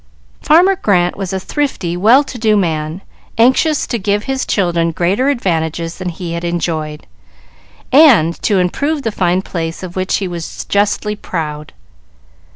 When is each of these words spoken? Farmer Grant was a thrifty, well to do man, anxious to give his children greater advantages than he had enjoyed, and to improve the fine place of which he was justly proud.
Farmer 0.41 0.75
Grant 0.75 1.15
was 1.15 1.31
a 1.31 1.39
thrifty, 1.39 1.95
well 1.95 2.23
to 2.23 2.39
do 2.39 2.57
man, 2.57 3.01
anxious 3.37 3.85
to 3.85 3.99
give 3.99 4.23
his 4.23 4.47
children 4.47 4.89
greater 4.93 5.29
advantages 5.29 5.99
than 5.99 6.09
he 6.09 6.33
had 6.33 6.43
enjoyed, 6.43 7.05
and 7.91 8.33
to 8.41 8.57
improve 8.57 9.03
the 9.03 9.11
fine 9.11 9.43
place 9.43 9.83
of 9.83 9.95
which 9.95 10.15
he 10.17 10.27
was 10.27 10.65
justly 10.65 11.15
proud. 11.15 11.71